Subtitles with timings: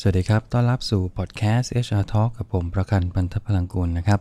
[0.00, 4.20] สวัสดีครับ ต้อนรับสู่พอดแคสต์ HR Talk กับผมประกันพันธพลังกุลนะครับ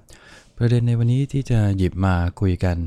[0.58, 2.78] ประเด็นในวันนี้ที่จะหยิบมาคุยกัน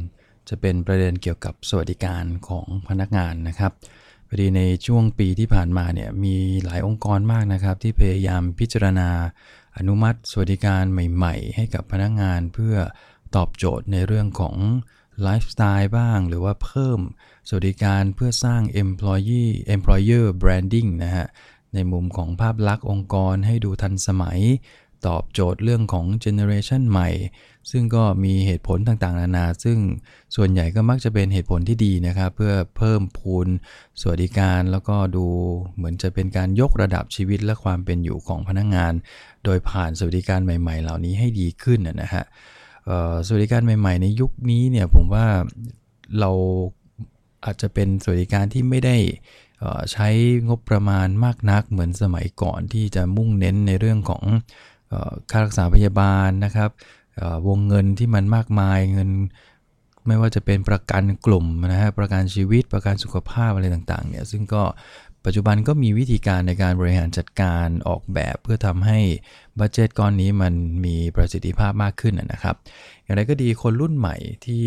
[0.49, 3.73] จะเป็นประเด็นเกี่ยวกับสวัสดิการของพนักงานนะครับ
[4.29, 9.11] พอดีในช่วงปีที่ผ่านมาเนี่ยมีหลายองค์กรมากนะครับ ที่พยายามพิจารณา
[9.77, 12.75] อนุมัติสวัสดิการใหม่ ๆ ให้กับพนักงานเพื่อ
[13.37, 14.57] ตอบโจทย์ในเรื่องของ
[15.23, 17.01] ไลฟ์สไตล์บ้าง หรือว่าเพิ่ม
[17.49, 21.27] สวัสดิการเพื่อสร้าง employee employer branding นะฮะ
[21.75, 24.41] ในมุมของภาพลักษณ์องค์กรให้ดูทันสมัย
[25.07, 27.09] ตอบโจทย์เรื่องของเจเนอเรชันใหม่
[27.71, 29.79] ซึ่งก็มีเหตุผลต่างๆ นานา ซึ่ง
[30.37, 33.49] ส่วนใหญ่ก็มักจะเป็นเหตุผลที่ดีนะครับ เพื่อเพิ่มพูน
[34.01, 35.27] สวัสดิการแล้วก็ดู
[35.77, 38.93] เหมือนจะเป็นการยกระดับชีวิตและความเป็นอยู่ของพนักงงาน
[39.45, 42.25] โดยผ่านสวัสดิการใหม่ ๆ เหล่านี้ให้ดีขึ้นนะฮะ
[43.27, 45.27] สวัสดิการใหม่ ๆ ในยุคนี้เนี่ยผมว่า
[46.21, 46.31] เรา
[47.45, 48.97] อาจจะเป็นสวัสดิการที่ไม่ได้
[49.93, 50.09] ใช้
[50.49, 54.23] งบประมาณมากนักเหมือนสมัยก่อนที่จะมุ่งเน้นในเรื่องของ
[55.31, 56.71] ค่ารักษาพยาบาลนะครับ
[57.49, 59.11] วงเงินที่มันมากมายเงิน
[60.07, 64.63] ไม่ว่าจะเป็นประกันกลุ่มนะฮะประกันชีวิตประกันสุขภาพอะไรต่างๆเนี่ยซึ่งก็
[65.25, 68.99] ปัจจุบันก็มีวิธีการในการบริหารจัดการออกแบบ เพื่อทำให้
[69.59, 72.57] บัตเจตก้อนนี้มันมีประสิทธิภาพมากขึ้นนะครับ
[73.03, 74.65] อย่างไรก็ดีคนรุ่นใหม่ที่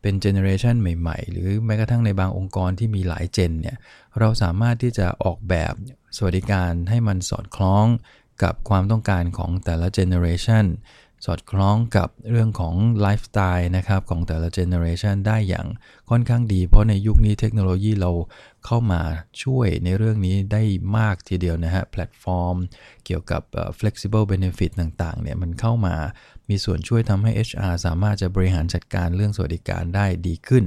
[0.00, 3.76] เป็น generation ใหม่ ๆ หรือแม้กระทั่งในบางองค์กรที่มีหลาย gen เนี่ย
[4.18, 5.74] เราสามารถที่จะออกแบบ
[6.16, 7.86] สวัสดิการให้มันสอดคล้อง
[8.42, 10.64] กับความต้องการของแต่ละ generation
[11.26, 15.66] สอดคล้องกับเรื่องของไลฟ์สไตล์นะครับของแต่ละ generation ได้อย่าง
[16.10, 18.10] ค่อนข้างดี เพราะในยุคนี้เทคโนโลยีเรา
[18.66, 19.02] เข้ามา
[19.42, 20.62] ช่วยในเรื่องนี้ได้
[20.96, 22.56] มากทีเดียวนะฮะแพลตฟอร์ม
[23.04, 23.42] เกี่ยวกับ
[23.78, 25.94] flexible benefit ต่างๆเนี่ยมันเข้ามา
[26.48, 30.64] มีส่วนช่วยทำให้ HR สามารถจะบริหารจัดการเรื่องสวัสดิการได้ดีขึ้น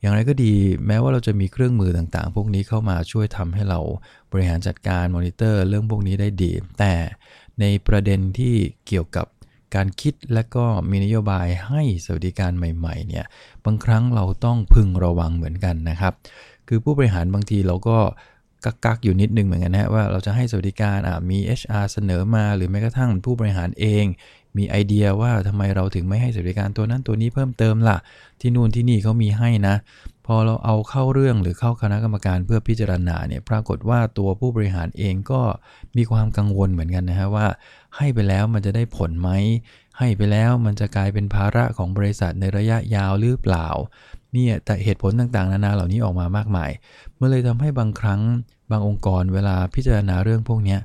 [0.00, 0.54] อย่างไรก็ดี
[0.86, 3.80] แม้ว่าเราจะมีเครื่องมือต่างๆ พวกนี้เข้ามาช่วยทำให้เรา
[4.32, 6.94] บริหารจัดการมอนิเตอร์เรื่องพวกนี้ได้ดี แต่
[7.60, 8.54] ในประเด็นที่
[8.88, 9.26] เกี่ยวกับ
[9.74, 13.24] การคิดและก็มีนโยบายให้สวัสดิการใหม่ๆเนี่ย
[13.64, 16.12] บางครั้งเราต้องพึงระวังเหมือนกันนะครับ
[16.68, 17.98] คือผู้บริหารบางทีเราก็
[18.64, 20.98] กักกักอยู่นิดนึงเหมือนกันนะว่าเราจะให้สวัสดิการ
[21.30, 24.04] มี HR เสนอมา หรือแม้กระทั่งผู้บริหารเอง
[24.56, 27.98] มีไอเดียว่าทำไมเราถึงไม่ให้สวัสดิการตัวนั้นตัวนี้เพิ่มเติมล่ะ
[28.40, 29.74] ที่นู่นที่นี่เขามีให้นะ
[30.32, 35.42] พอเราเอาเข้าเรื่องหรือเข้าคณะกรรมการเพื่อพิจารณาเนี่ยปรากฏว่าตัวผู้บริหารเองก็
[35.96, 37.46] มีความกังวลเหมือนกันนะฮะว่า
[37.96, 39.30] ให้ไปแล้วมันจะได้ผลไหม
[39.98, 43.66] ให้ไปแล้วมันจะกลายเป็นภาระของบริษัทในระยะยาวหรือเปล่า
[44.32, 46.70] เนี่ยแต่เหตุผลต่างๆ นานาเหล่านี้ออกมามากมาย
[47.16, 48.20] เมื่อเลยทำให้บางครั้ง
[48.70, 50.76] บางองค์กรเวลาพิจารณาเรื่องพวกนี้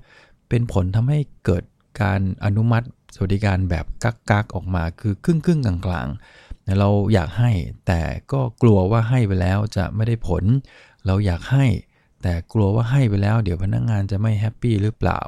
[0.50, 1.64] เป็นผลทำให้เกิด
[2.02, 2.86] การอนุมัติ
[3.16, 6.45] สวัสดิการแบบกักๆออกมาคือครึ่งครึ่งกลางๆ
[6.80, 7.52] เราอยากให้
[7.88, 10.44] แต่ก็กลัวว่าให้ไปแล้วจะไม่ได้ผล
[11.06, 11.66] เราอยากให้
[12.24, 15.20] แต่กลัวว่าให้ไปแล้ว เดี๋ยวพนักงงานจะไม่แฮปปี้หรือเปล่า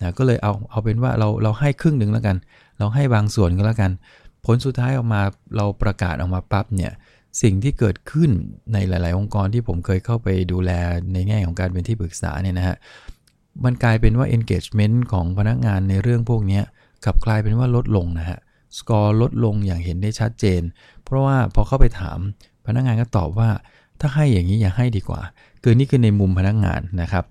[0.00, 2.36] นะก็เลยเอาเอาเป็นว่าเราเราให้ครึ่งหนึ่งแล้วกัน
[2.78, 3.90] เราให้บางส่วนก็แล้วกัน
[4.44, 5.22] ผลสุดท้ายออกมา
[5.56, 6.92] เราประกาศออกมาปั๊บเนี่ย
[7.42, 8.30] สิ่งที่เกิดขึ้น
[8.72, 10.70] ในหลาย ๆ องค์กรที่ผมเคยเข้าไปดูแล
[11.12, 12.76] ในแง่ของการเป็นที่ปรึกษาเนี่ยนะฮะ
[13.64, 16.60] มันกลายเป็นว่า engagement ของพนักงานในเรื่องพวกนี้
[17.04, 18.38] กลับกลายเป็นว่าลดลงนะฮะ
[18.78, 20.62] สกอร์ลดลงอย่างเห็นได้ชัดเจน
[21.04, 22.18] เพราะว่าพอเข้าไปถาม
[22.66, 23.50] พนักงานก็ตอบว่า
[24.00, 25.20] ถ้าให้อย่างนี้อย่าให้ดีกว่า
[25.62, 27.24] คือนี่คือในมุมพนักงานนะครับ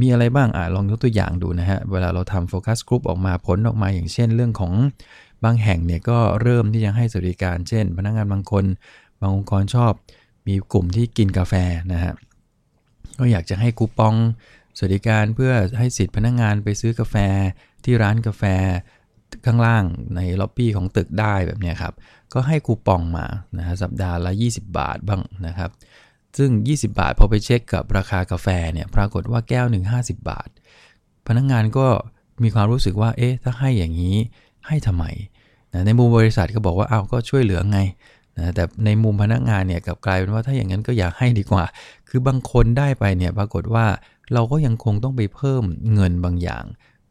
[0.00, 4.72] มีอะไรบ้างอะลองยกตัวอย่างดูนะฮะ เวลาเราทำโฟกัสกลุ่มออกมาผลออกมาอย่างเช่นเรื่องของ
[5.44, 8.64] บางแห่งเนี่ยก็เริ่มที่จะให้สวัสดิการเช่น พนักงานบางคน
[9.20, 9.92] บางองค์กรชอบ
[10.46, 11.54] มีกลุ่มที่กินกาแฟ
[11.92, 12.12] นะฮะ
[13.18, 14.14] ก็อยากจะให้คูปอง
[14.76, 17.16] สวัสดิการเพื่อให้สิทธิพนักงานไปซื้อกาแฟ
[17.84, 18.42] ที่ร้านกาแฟ
[19.46, 19.84] ข้างล่าง
[20.16, 21.94] ในล็อบบี้ของตึกได้แบบนี้ครับ
[22.32, 23.26] ก็ให้คูปองมา
[23.58, 25.70] นะฮะสัปดาห์ละ 20 บาทบ้างนะครับ
[26.36, 30.48] ซึ่ง 20 บาทพอไปเช็คกับราคากาแฟเนี่ยปรากฏว่าแก้วหนึ่ง50 บาท
[31.26, 31.86] พนักงงานก็
[32.42, 34.16] มีความรู้สึกว่า เอ๊ะ ถ้าให้อย่างนี้
[34.66, 35.04] ให้ทำไม
[35.72, 37.78] นะในมุมบริษัทก็บอกว่าเอาก็ช่วยเหลือไง
[38.38, 41.64] นะแต่ในมุมพนักงานเนี่ยกับกลายเป็นว่าถ้าอย่างนั้นก็อยากให้ดีกว่า
[42.08, 43.86] คือบางคนได้ไปเนี่ยปรากฏว่า
[44.34, 45.62] เราก็ยังคงต้องไปเพิ่ม
[45.94, 46.64] เงินบางอย่าง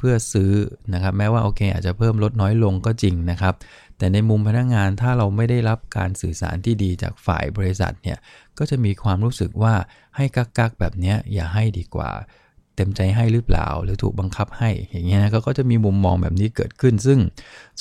[0.05, 0.51] พื่อซื้อ
[0.93, 3.53] นะครับ แม้ว่าโอเค อาจจะเพิ่มลดน้อยลงก็จริงนะครับ
[3.97, 8.17] แต่ในมุมพนักงงานถ้าเราไม่ได้รับการสื่อสารที่ดีจากฝ่ายบริษัทเนี่ย
[8.57, 9.73] ก็จะมีความรู้สึกว่า
[10.15, 12.09] ให้กักๆแบบนี้อย่าให้ดีกว่า
[12.75, 17.19] เต็มใจให้หรือเปล่า หรือถูกบังคับให้อย่างเงี้ยนะก็จะมีมุมมองแบบนี้เกิดขึ้น ซึ่ง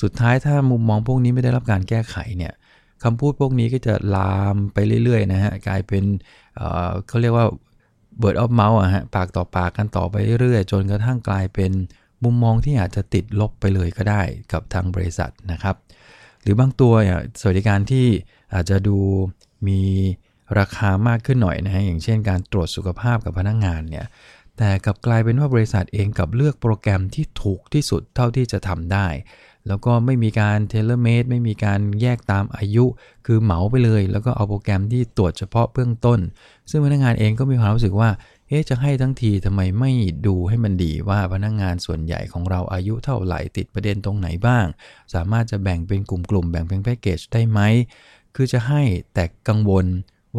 [0.01, 2.53] สุดท้ายถ้ามุมมองพวกนี้ไม่ได้รับการแก้ไขเนี่ย
[3.03, 6.03] คำพูดพวกนี้ก็จะลามไปเรื่อยๆนะฮะกลายเป็น
[6.55, 7.47] เเขาเรียกว่า
[8.21, 11.71] word of mouth อะฮะปากต่อปากกันต่อไปเรื่อยๆจนกระทั่งกลายเป็น
[12.23, 14.21] มุมมองที่อาจจะติดลบไปเลยก็ได้
[14.51, 15.75] กับทางบริษัทนะครับ
[16.41, 16.93] หรือบางตัว
[17.39, 18.07] สวัสดิการที่
[18.53, 18.97] อาจจะดู
[19.67, 19.81] มี
[20.59, 24.05] ราคามากขึ้นหน่อยนะฮะอย่างเช่นการตรวจสุขภาพกับพนักงงานเนี่ย
[24.57, 29.07] แต่กลับกลายเป็นว่าบริษัทเองกับเลือกโปรแกรมที่ถูกที่สุดเท่าที่จะทำได้
[29.67, 32.85] แล้วก็ไม่มีการเทเลเมดไม่มีการแยกตามอายุ
[33.25, 36.19] คือเหมาไปเลย แล้วก็เอาโปรแกรมที่ตรวจเฉพาะเบื้องต้น
[36.69, 38.09] ซึ่งพนักงานเองก็มีความรู้สึกว่า
[38.47, 39.91] เอ๊ะจะให้ทั้งทีทำไมไม่
[40.27, 44.65] ดูให้มันดีว่าพนักงงานส่วนใหญ่ของเราอายุเท่าไหร่ติดประเด็นตรงไหนบ้าง
[45.13, 47.59] สามารถจะแบ่งเป็นกลุ่มๆแบ่งเป็นแพ็กเกจได้ไหม
[48.35, 48.81] คือจะให้
[49.13, 49.85] แต่กังวล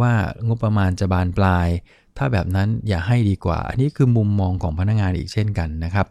[0.00, 0.12] ว่า
[0.46, 1.68] งบประมาณจะบานปลาย
[2.16, 6.06] ถ้าแบบนั้นอย่าให้ดีกว่า อันนี้คือมุมมองของพนักงานอีกเช่นกันนะครับ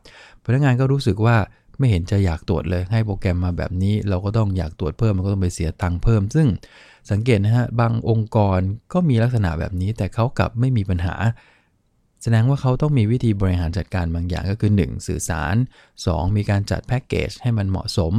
[0.46, 1.36] พนักงานก็รู้สึกว่า
[1.78, 6.48] ไม่เห็นจะอยากตรวจเลย ให้โปรแกรมมาแบบนี้ เราก็ต้องอยากตรวจเพิ่มมันก็ต้องไปเสียตังค์เพิ่ม ซึ่ง
[7.12, 8.60] สังเกตนะฮะบางองค์กร
[8.94, 11.16] ก็มีลักษณะแบบนี้แต่เขากลับไม่มีปัญหา
[12.22, 15.08] แสดงว่าเขาต้องมีวิธีบริหารจัดการบางอย่างก็คือ 1.
[15.08, 15.56] สื่อสาร
[15.96, 16.38] 2.
[16.38, 18.14] มีการจัดแพ็กเกจให้มันเหมาะสม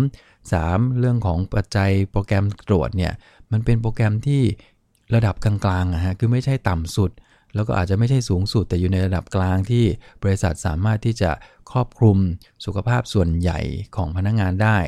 [0.47, 0.99] 3.
[0.99, 3.13] เรื่องของปัจจัยโปรแกรมตรวจเนี่ย
[3.53, 4.43] มันเป็นโปรแกรมที่
[5.15, 7.11] ระดับกลางๆอะฮะคือไม่ใช่ต่ำสุด
[7.55, 9.85] แล้วก็อาจจะไม่ใช่สูงสุด แต่อยู่ในระดับกลางที่
[10.23, 11.31] บริษัทสามารถที่จะ
[11.71, 12.19] ครอบคลุม
[12.65, 13.61] สุขภาพส่วนใหญ่
[13.97, 14.79] ของพนักงงานได้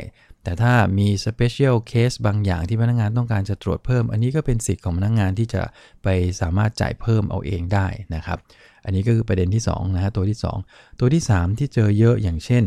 [0.49, 5.63] แต่ถ้ามี special case บางอย่างที่พนักงงานต้องการจะตรวจเพิ่ม อันนี้ก็เป็นสิทธิ์ของพนักงงานที่จะ
[6.03, 6.09] ไป
[6.41, 8.39] สามารถจ่ายเพิ่มเอาเองได้นะครับ
[8.85, 12.65] อันนี้ก็คือประเด็นที่2นะฮะตัวที่ 2 ตัวที่ 3 ที่เจอเยอะอย่างเช่น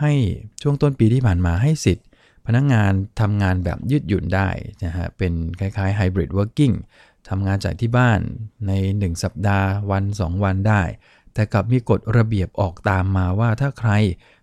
[0.00, 0.12] ให้
[0.62, 2.06] ช่วงต้นปีที่ผ่านมาให้สิทธิ์
[2.46, 4.48] พนักงงานทำงานแบบยืดหยุ่นได้
[4.84, 6.74] นะฮะเป็นคล้ายๆ hybrid working
[7.28, 8.20] ทำงานจากที่บ้าน
[8.66, 10.82] ใน 1 สัปดาห์วัน 2 วันได้
[11.34, 13.92] แต่กลับมีกฎระเบียบออกตามมาว่าถ้าใคร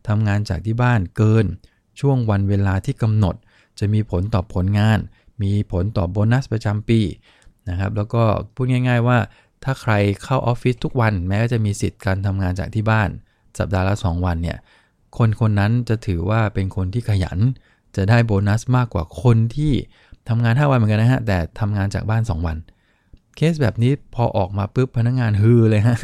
[0.07, 1.47] ทำงานจากที่บ้านเกิน
[1.99, 3.35] ช่วงวันเวลาที่กำหนด
[3.79, 4.99] จะมีผลต่อผลงาน
[5.43, 6.99] มีผลต่อโบนัสประจำปี
[7.69, 9.17] นะครับแล้วก็พูดง่าย ๆว่า
[9.63, 9.93] ถ้าใคร
[10.23, 13.09] เข้าออฟฟิศทุกวัน แม้จะมีสิทธิ์การทำงานจากที่บ้าน
[13.57, 14.57] สัปดาห์ละ 2 วันเนี่ย
[15.17, 17.37] คนคนนั้นจะถือว่าเป็นคนที่ขยัน
[17.95, 19.73] จะได้โบนัสมากกว่าคนที่
[20.29, 22.57] ทำงาน 5 วันเหมือนกันนะฮะแต่ทำงานจากบ้าน 2 วัน
[23.35, 25.97] เคสแบบนี้พอออกมาปุ๊บพนักงงานฮือเลยฮะ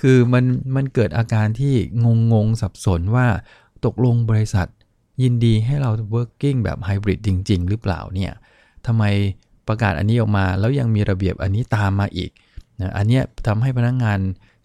[0.00, 0.44] คือมัน
[0.76, 1.74] มันเกิดอาการที่
[2.04, 3.26] งงงสับสนว่า
[3.84, 4.68] ตกลงบริษัท
[5.22, 8.32] ยินดีให้เรา working แบบไฮบริดจริง ๆ หรือเปล่าเนี่ย
[8.86, 9.04] ทำไม
[9.68, 12.30] ประกาศอันนี้ออกมา แล้วยังมีระเบียบอันนี้ตามมาอีก
[12.80, 14.18] นะอันนี้ทำให้พนักงงาน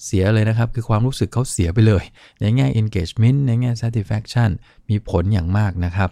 [0.06, 2.04] เสียเลยนะครับ คือความรู้สึกเขาเสียไปเลย
[2.42, 4.50] ในแง่ engagement ในแง่ satisfaction
[4.90, 6.10] มีผลอย่างมากนะครับ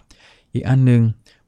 [0.52, 1.02] อีกอันนึง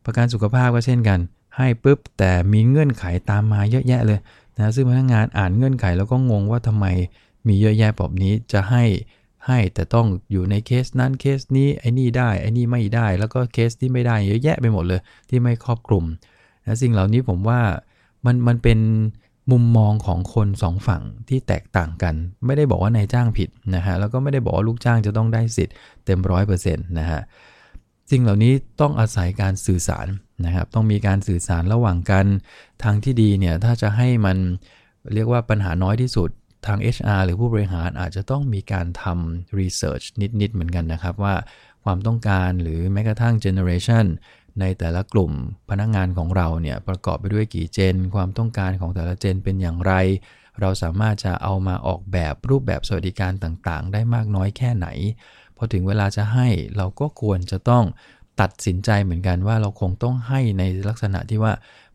[0.04, 1.18] ประกันสุขภาพก็เช่นกัน
[1.56, 4.18] ให้ปุ๊บแต่มีเงื่อนไขตามมาเยอะแยะเลย
[4.56, 6.86] นะซึ่งพนักงานอ่านเงื่อนไขแล้วก็งงว่าทำไม
[7.46, 8.82] มีเยอะแยะแบบนี้จะให้
[9.46, 15.00] ให้แต่ต้องอยู่ในเคสนั้นเคสนี้ไอ้นี่ได้ไอ้นี่ไม่ได้ แล้วก็เคสที่ไม่ได้เยอะแยะไปหมดเลย
[15.30, 16.04] ที่ไม่ครอบคลุม
[16.66, 17.60] นะสิ่งเหล่านี้ผมว่า
[18.26, 18.78] มันมันเป็น
[19.50, 22.14] มุมมองของคนสองฝั่งที่แตกต่างกัน
[22.46, 25.74] ไม่ได้บอกว่านายจ้างผิดนะฮะแล้วก็ไม่ได้บอกว่าลูกจ้างจะต้องได้สิทธิ์
[26.04, 27.20] เต็มร้อยเปอร์เซ็นต์นะฮะ
[28.10, 30.06] สิ่งเหล่านี้ต้องอาศัยการสื่อสาร
[30.44, 32.26] นะครับต้องมีการสื่อสารระหว่างกัน
[32.82, 34.36] ทางที่ดีเนี่ยถ้าจะให้มัน
[35.14, 36.30] เรียกว่าปัญหาน้อยที่สุด
[36.66, 40.04] ทาง HR หรือผู้บริหารอาจจะต้องมีการทำ research
[40.40, 41.34] นิด ๆ เหมือนกันนะครับว่า
[41.84, 44.06] ความต้องการหรือแม้กระทั่ง generation
[44.60, 45.32] ในแต่ละกลุ่ม
[45.70, 49.92] พนักงงานของเราเนี่ยประกอบไปด้วยกี่เจน ความต้องการของแต่ละเจนเป็นอย่างไร
[50.60, 54.86] เราสามารถจะเอามาออกแบบรูปแบบสวัสดิการต่างๆ ได้มากน้อยแค่ไหน
[55.56, 57.84] พอถึงเวลาจะให้เราก็ควรจะต้อง
[58.40, 61.52] ตัดสินใจเหมือนกันว่าเราคงต้องให้ในลักษณะที่ว่า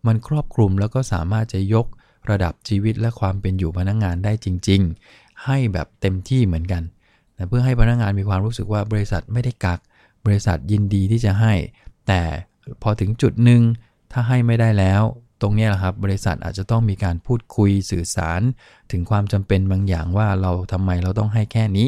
[0.08, 1.88] มันครอบคลุมแล้วก็สามารถจะยก
[2.32, 4.82] ระดับชีวิตและความเป็นอยู่พนักงงานได้จริง
[5.14, 6.84] ๆ ให้แบบเต็มที่เหมือนกัน
[7.38, 9.80] นะเพื่อให้พนักงงานมีความรู้สึกว่าบริษัทไม่ได้กัก
[10.26, 11.54] บริษัทยินดีที่จะให้
[12.08, 12.22] แต่
[12.82, 13.62] พอถึงจุดหนึ่ง
[14.12, 15.04] ถ้าให้ไม่ได้แล้ว
[15.42, 18.42] ตรงนี้แหละครับ บริษัทอาจจะต้องมีการพูดคุยสื่อสาร
[18.92, 21.88] ถึงความจำเป็นบางอย่างว่าเราทำไมเราต้องให้แค่นี้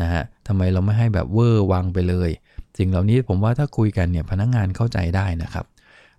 [0.00, 2.30] นะฮะทำไมเราไม่ให้แบบเวอร์วังไปเลย
[2.78, 5.66] สิ่งเหล่านี้ผมว่าถ้าคุยกันเนี่ยพนักงงานเข้าใจได้นะครับ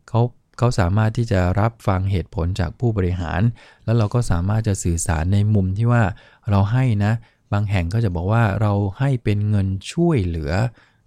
[0.07, 0.21] เขา
[0.57, 3.41] เขาสามารถที่จะรับฟังเหตุผลจากผู้บริหาร
[3.85, 6.03] แล้วเราก็สามารถจะสื่อสารในมุมที่ว่า
[6.49, 7.13] เราให้นะ
[7.53, 10.51] บางแห่งก็จะบอกว่าเราให้เป็นเงินช่วยเหลือ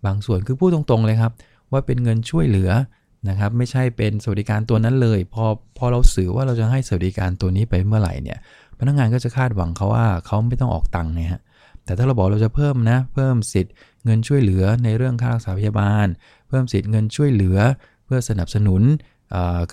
[0.07, 1.33] บางส่วนคือพูดตรงๆเลยครับ
[1.73, 2.71] ว่าเป็นเงินช่วยเหลือ
[3.28, 5.45] นะครับ ไม่ใช่เป็นสวัสดิการตัวนั้นเลย พอ
[5.78, 8.38] พอเราสื่อว่าเราจะให้สวัสดิการตัวนี้ไปเมื่อไหร่เนี่ย
[8.78, 11.40] พนักงานก็จะคาดหวังเขาว่าเขาไม่ต้องออกตังค์นะฮะ
[11.85, 13.73] แต่ถ้าเราบอกเราจะเพิ่มนะเพิ่มสิทธิ์
[14.05, 16.07] เงินช่วยเหลือในเรื่องค่ารักษาพยาบาล
[16.49, 17.59] เพิ่มสิทธิ์เงินช่วยเหลือ
[18.05, 18.83] เพื่อสนับสนุน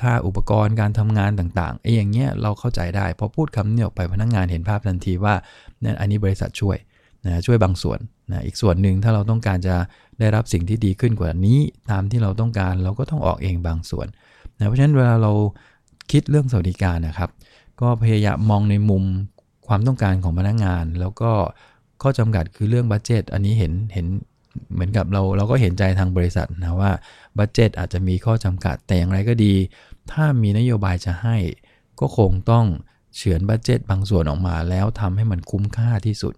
[0.01, 5.35] ค่าอุปกรณ์การทำงานต่างๆไอ้อย่างเงี้ยเราเข้าใจได้ พอพูดคำนี้ออกไปพนักงงานเห็นภาพทันทีว่า
[5.83, 6.77] นั่นอันนี้บริษัทช่วย
[7.25, 7.99] นะช่วยบางส่วน
[8.31, 9.75] นะอีกส่วนหนึ่งถ้าเราต้องการจะ
[10.19, 11.59] ได้รับสิ่งที่ดีขึ้นกว่านี้
[11.91, 14.07] ตามที่เราต้องการเราก็ต้องออกเองบางส่วน
[14.57, 15.31] นะเพราะฉะนั้นเวลาเรา
[16.11, 17.29] คิดเรื่องสวัสดิการนะครับ
[17.81, 19.03] ก็พยายามมองในมุม
[19.67, 21.31] ความต้องการของพนักงงาน แล้วก็
[22.01, 24.07] ข้อจำกัดคือเรื่องบัตเจตอันนี้เห็นเห็น
[24.73, 26.91] เหมือนกับเราเราก็เห็นใจทางบริษัทนะว่า
[27.37, 29.53] บัตเจตอาจจะมีข้อจำกัดแต่อย่างไรก็ดี
[30.11, 31.37] ถ้ามีนโยบายจะให้
[31.99, 32.65] ก็คงต้อง
[33.15, 36.33] เฉือนบัตเจตบางส่วนออกมา แล้วทำให้มันคุ้มค่าที่สุด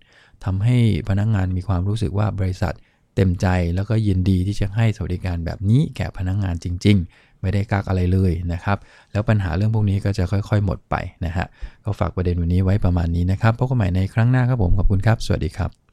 [0.45, 0.77] ทำให้
[1.09, 2.73] พนักงงานมีความรู้สึกว่าบริษัท
[3.15, 8.77] เต็มใจแล้วก็ยินดีที่จะให้สวัสดิการแบบนี้แก่พนักงงานจริง ๆ ไม่ได้กักอะไรเลยนะครับ
[9.11, 10.95] แล้วปัญหาเรื่องพวกนี้ก็จะค่อย ๆ หมดไป
[11.25, 11.45] นะฮะ
[11.83, 15.86] ก็ฝากประเด็นวันนี้ไว้ประมาณนี้นะครับพบกันใหม่ในครั้งหน้าครับผมขอบคุณครับ สวัสดีครับ